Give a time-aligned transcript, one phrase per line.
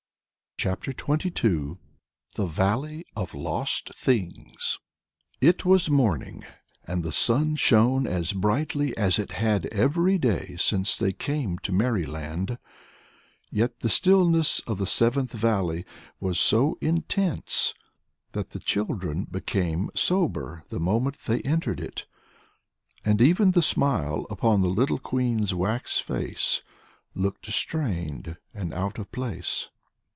[0.57, 1.79] CHAPTER 18
[2.35, 4.77] The Valley of Lost Things
[5.39, 6.45] It was morning,
[6.85, 11.71] and the sun shone as brightly as it had every day since they came to
[11.71, 12.59] Merryland;
[13.49, 15.83] yet the stillness of the Seventh Valley
[16.19, 17.73] was so intense
[18.33, 22.05] that the children became sober the moment they entered it,
[23.03, 26.61] and even the smile upon the little Queen's wax face
[27.15, 29.69] looked strained and out of place.